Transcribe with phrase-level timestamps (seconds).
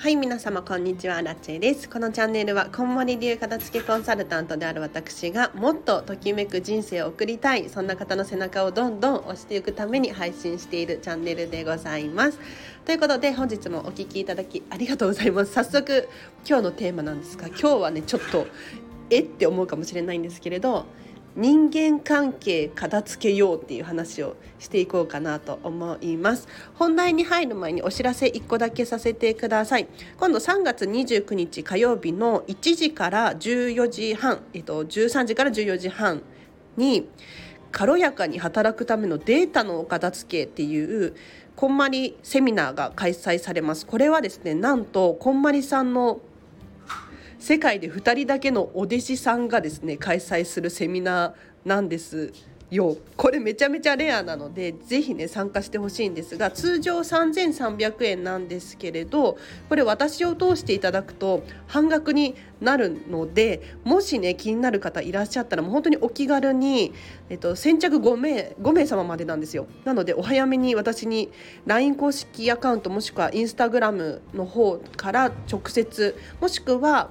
[0.00, 1.86] はい皆様こんにちはラチェです。
[1.86, 12.38] このチャンネルはこんまり流片付けコンサルタントである私がもっとときめく人生を送りたいそんな方の背中をどんどん押していくために配信しているチャンネルでございます。
[12.86, 15.52] ということで本日もお聴きいただきありがとうございます。
[15.52, 16.08] 早速
[16.48, 18.46] 今日のテーマなんですが今日はねちょっと
[19.10, 20.86] えって思うかもしれないんですけれど
[21.36, 26.48] 人間関係片付けようっていう話をしていこうかなと思います。
[26.74, 29.86] 本題に入る前にお知らせ1個だけさせてください。
[30.18, 36.22] 今度3月29日火曜日の1時から14時半、えっと、13時から14時半
[36.76, 37.08] に
[37.70, 41.14] 軽やかに働くためのデータのお片付けっていう
[41.54, 43.86] こんまりセミナーが開催されます。
[43.86, 46.20] これはですねなんとこんまりさんの
[47.40, 52.32] 世界で2人だけのお弟子さんがですね開催するセミナーなんです
[52.70, 52.96] よ。
[53.16, 66.92] これめちゃめちゃレアなのでぜひね参加してほしいんですが通常3300円なんですけれどこれ私を通していただくと半額になるのでもしね気になる方いらっしゃったらもう本当にお気軽に、
[67.30, 69.66] えっと、先着5名5名様までなんですよ。
[69.84, 71.30] なのでお早めに私に
[71.66, 77.10] LINE 公式アカウントもしくは Instagram の方から直接もしくは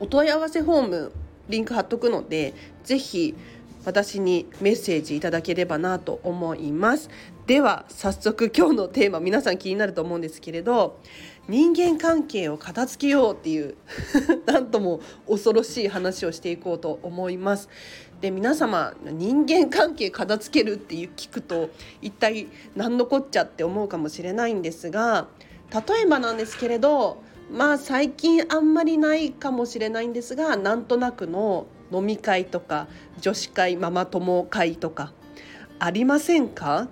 [0.00, 1.12] お問い合わせフォーム
[1.48, 3.34] リンク貼っとくのでぜひ
[3.84, 7.08] 私にメッセージいただければなと思います。
[7.46, 10.98] では早速今日のテーマ皆さん気になると思うんですけれど
[11.48, 13.76] 人間関係を片付けようっていう
[14.46, 17.68] なんとも恐ろしい話をしていこうと思います。
[18.20, 21.70] で皆様人間関係片付けるっていう聞くと
[22.02, 25.28] 一体何のこっちゃって思うかもしれないんですが
[25.72, 32.88] 例えばなんですけれどまあ最近あんまりないかもしれないんですがなんとなくの飲み会とか
[33.20, 35.12] 女子会ママ友会とか
[35.78, 36.88] ありませんか？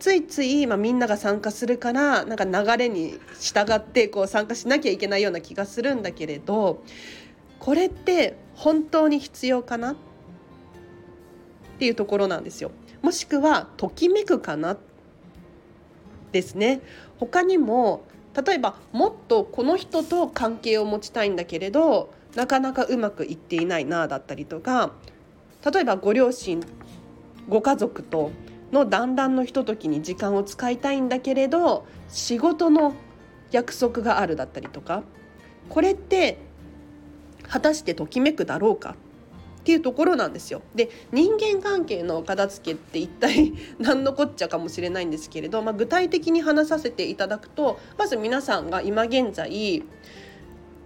[0.00, 6.82] ついつい、まあ、みんなが参加するからなんか流れに従ってこう参加しなきゃいけないような気がするんだけれど
[7.60, 9.92] これって本当に必要かな？
[9.92, 9.96] っ
[11.78, 12.72] ていうところなんですよ。
[13.00, 14.76] もしくはときめくかな？
[16.32, 16.80] ですね。
[17.18, 18.04] 他にも
[18.34, 24.92] 例えばもっとこの人と関係を持ちたいんだけれどなかなかうまくいっていないなだったりとか
[25.70, 26.62] 例えばご両親
[27.48, 28.30] ご家族と
[28.72, 32.94] の団らんのひとときに時間を使いたいんだけれど仕事の
[33.50, 35.02] 約束があるだったりとか
[35.68, 36.38] これって
[37.46, 38.96] 果たしてときめくだろうか？
[39.62, 40.60] っていうところなんですよ。
[40.74, 49.84] で人間関係の片付けって一体 何のこっちゃかもしれないんですけれど、まあ、具体的に話させていただくとまず皆さんが今現在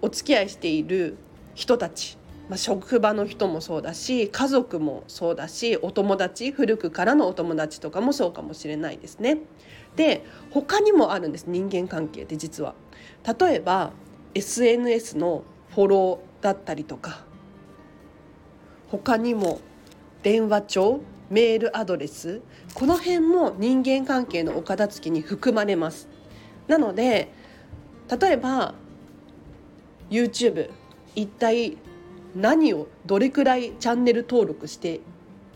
[0.00, 1.18] お付き合いしている
[1.54, 2.16] 人たち、
[2.48, 9.38] まあ、職場の人もそうだし家族もそうだしお友達古くからのお友達とかもそうかもしれないですね。
[9.96, 12.74] で他にもあるんです人間関係って実は。
[13.38, 13.92] 例えば
[14.34, 15.44] SNS の
[15.74, 17.24] フォローだったりとか
[18.92, 19.58] 他にも
[20.22, 22.42] 電話帳メールアドレス
[22.74, 26.08] この辺も人間関係のお片付けに含まれます。
[26.68, 27.32] なので
[28.20, 28.74] 例えば
[30.10, 30.68] YouTube
[31.14, 31.78] 一体
[32.36, 35.00] 何をどれくらいチャンネル登録して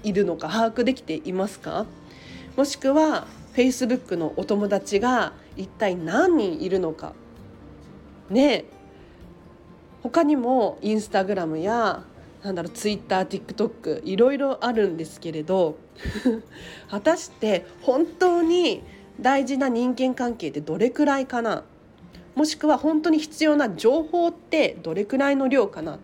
[0.02, 1.84] いるのか把握できていますか？
[2.56, 7.12] もしくは Facebook のお友達が一体何人いるのか？
[8.30, 8.64] ね
[10.02, 12.02] 他にもインスタグラムや
[12.46, 15.78] なんだろうツイッター TikTok いろいろあるんですけれど
[16.88, 18.84] 果たして本当に
[19.20, 21.64] 大事な人間関係ってどれくらいかな？
[22.36, 25.98] もしくは本当に必要な情報ってどれくらいの量かな？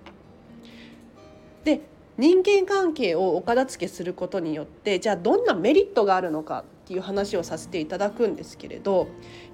[1.62, 1.82] で
[2.19, 9.06] 人間関係をお片付けすることによってじゃあどんなメリットがあるのかっていう話をさせていただくんですけれど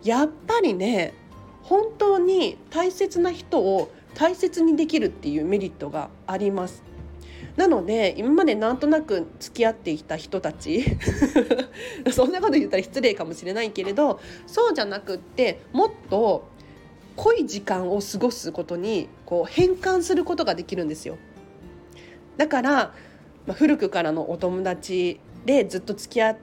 [0.03, 1.12] やっぱりね
[1.62, 6.83] 本当に大切な人を大切にできるっていうメリットがあります。
[7.56, 10.84] なので今までなんとなく付き合ってきた人たち
[12.13, 16.47] そんなこと言ったら失礼かもしれないけれどそうじゃなくってもっと
[17.16, 21.16] 濃い時間を過ごすことにこう変換することができるんですよ。
[22.37, 22.95] だから、ま
[23.48, 26.39] あ、古くからのお友達でずっと付き合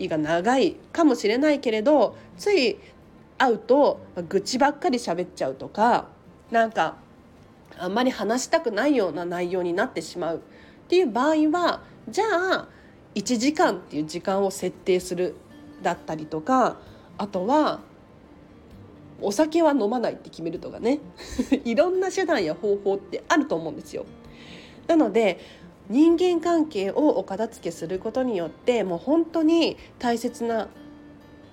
[0.00, 2.76] いが長いかもしれないけれどつい
[3.38, 6.08] 会うと、ま、愚痴ばっかり喋っちゃうとか
[6.50, 7.05] なんか
[7.78, 10.40] あんまり話したくないような内容になってしまうっ
[10.88, 12.68] ていう場合はじゃあ
[13.14, 15.34] 1時間っていう時間を設定する
[15.82, 16.78] だったりとか
[17.18, 17.80] あとは
[19.20, 21.00] お酒は飲まないって決めるとかね
[21.64, 24.04] いろんな手段や方法ってあると思うんですよ。
[24.86, 25.40] なので
[25.88, 30.68] 人間関係をお片付けすることによってもう本当に大切な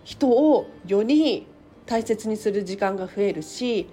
[0.03, 1.47] 人をより
[1.85, 3.87] 大切にする時間が増えるし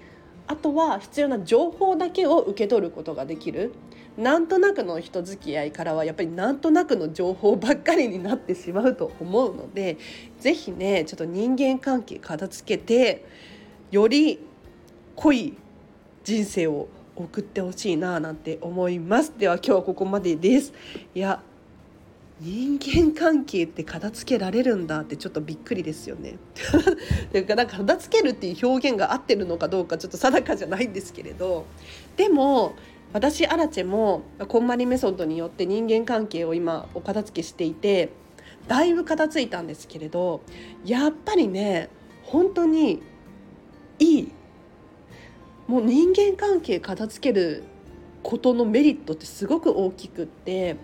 [0.47, 3.73] あとは必要な情報だけを受け取ることができる。
[4.17, 9.97] なんとなくの人付き合いからはやっぱりなんとなくの情報ばっかりになってしまうと思うので
[10.41, 13.25] 是非ねちょっと人間関係片付けて
[13.89, 14.39] より
[15.15, 15.57] 濃い
[16.25, 19.33] 人生を送ってほしいななんて思います。
[19.37, 20.73] では今日はここまでです。
[21.15, 21.41] いや
[22.43, 26.39] 人間関係って片付けられるんだってちょっとびっくりですよね。
[27.31, 31.65] だから片付けるっていう表現が合ってるのかどうかちょっと定かじゃないんですけれど
[32.17, 32.73] でも
[33.13, 38.09] 私アラチェもこんまりメソッドによって人間関係を今お片付けしていて
[38.67, 40.41] だいぶ片付いたんですけれど
[40.83, 41.89] やっぱりね
[42.23, 43.03] 本当に
[43.99, 44.31] いい
[45.67, 47.63] もう人間関係片付ける
[48.23, 50.77] ことのメリットってすごく大きくって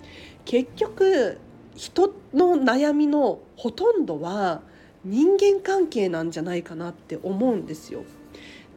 [0.46, 1.40] 結局
[1.78, 4.62] 人の悩みのほとんどは
[5.06, 8.04] 人間関係なんじゃないかなって思うんですよ。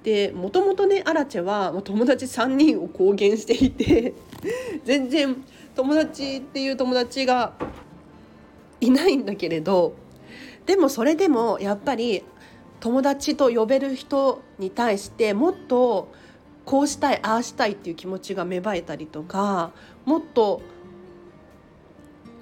[0.05, 4.15] でもともとねアラチェは友達3人を公言していて
[4.85, 5.45] 全然
[5.75, 7.55] 友達っていう友達が
[8.81, 9.95] いないんだけれど
[10.65, 12.23] でもそれでもやっぱり
[12.81, 16.11] 友達と呼べる人に対してもっと
[16.65, 19.73] こうしたいああしたいっていう気持ちが芽生えたりとか
[20.07, 20.63] もっと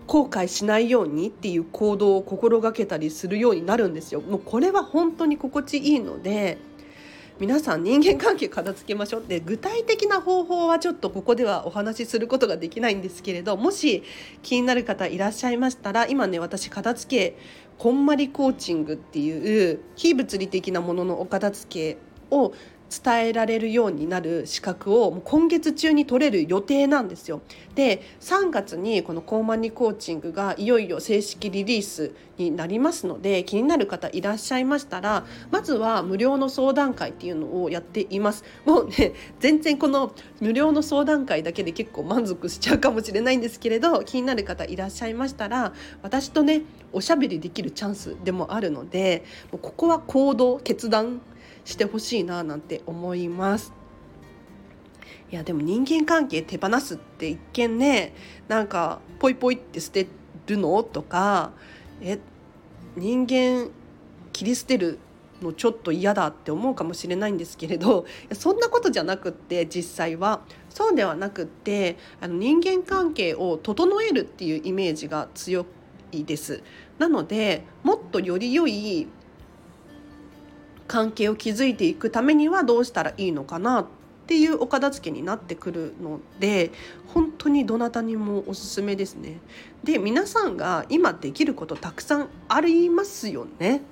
[0.09, 4.21] 後悔しないようにっていう行動を心がけたりするようになるんですよ。
[4.23, 6.57] もうこれは本当に心地いいので
[7.39, 14.03] 皆さん人間関係片付けましょうって具体的な方法はちょっとここではお話しすることができないんですけれどもし
[14.43, 17.39] 気になる方いらっしゃいましたら今ね私片付け
[17.79, 21.99] こんまりコーチングっていう非物理的なもののお片付け
[22.35, 22.53] を
[22.89, 27.41] 伝えられるようになる資格をもう今月中に取れる予定なんですよ。
[27.75, 38.45] で3月にこのコーマニコーチングがいよいよ正式リリースになりますので気になる方いらっしゃいましたらまずは無料の相談会っていうのをやっています。
[38.65, 46.63] もうね全然この無料の相談会だけで結構満足しちゃうかもしれないんですけれど気になる方いらっしゃいましたら私とね
[46.93, 51.21] おしゃべりできるチャンスでもあるのでここは行動決断
[51.69, 53.75] してほしいななんて思います。
[55.31, 58.15] いやでも人間関係手放すって一見ね
[58.49, 60.07] なんかポイポイって捨て
[60.47, 61.53] るのとか
[62.01, 62.19] え
[62.97, 63.69] 人間
[64.33, 64.99] 切り捨てる
[65.43, 70.41] のちょっと嫌だって思うかもしれないんですけれどそんなことじゃなくって実際は
[70.71, 75.67] そうではなくってあの人間関係を整えるっていうイメージが強
[76.13, 76.63] いです。
[76.99, 79.07] なのでもっとより良い
[80.89, 83.87] 関係を築いていくためにはどうしたらいいのかなっ
[84.27, 86.73] ていうお片付けになってくるので
[87.07, 89.39] 本当にどなたにもおすすめですね。
[89.85, 93.83] で皆さんが今できることたくさんありますよね。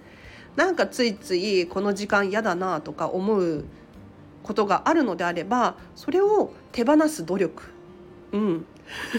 [0.56, 3.64] なんかついついこの時間嫌だなとか思う
[4.42, 7.62] ことがあるのであればそれを手放す努力
[8.32, 8.66] うん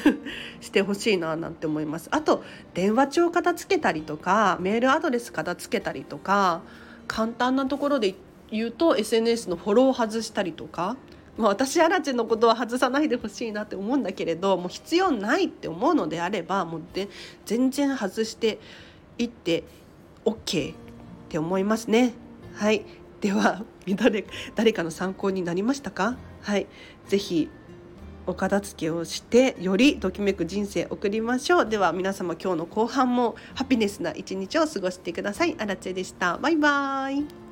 [0.62, 2.44] してほしいななんて思いますあと
[2.74, 6.62] 電話帳片付けたりとかメールアドレス片付けたりとか
[7.08, 8.16] 簡単なところで
[8.52, 10.96] 言うと SNS のフォローを外したりとか、
[11.38, 17.10] まあ、私アラチェのことは外さないでほしいなって思うんだけれどもう必要ないって思うのであればもうで
[17.46, 18.60] 全然外して
[19.18, 19.64] いって
[20.26, 20.76] OK っ
[21.30, 22.14] て思いますね。
[22.56, 22.86] はい。
[23.22, 23.64] では
[23.96, 26.18] 誰誰かの参考になりましたか？
[26.42, 26.68] はい、
[27.08, 27.50] ぜひ
[28.28, 31.66] お片付けをしてよりときめく人生を送りましょう。
[31.66, 35.56] では皆様今日の後半もハピネスな一日を過ごしてください。
[35.58, 36.38] あらでした。
[36.38, 37.47] バイバイ。